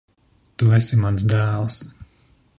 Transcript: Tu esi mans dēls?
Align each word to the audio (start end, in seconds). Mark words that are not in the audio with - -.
Tu 0.61 0.71
esi 0.77 0.99
mans 1.03 1.27
dēls? 1.35 1.79